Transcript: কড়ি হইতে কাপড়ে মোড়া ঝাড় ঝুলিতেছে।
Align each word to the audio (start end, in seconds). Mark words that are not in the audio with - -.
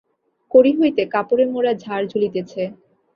কড়ি 0.51 0.71
হইতে 0.79 1.01
কাপড়ে 1.13 1.43
মোড়া 1.53 1.73
ঝাড় 1.83 2.03
ঝুলিতেছে। 2.11 2.63